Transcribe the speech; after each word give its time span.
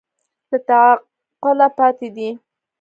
له 0.49 0.57
تعقله 0.67 1.67
پاتې 1.77 2.07
دي 2.15 2.29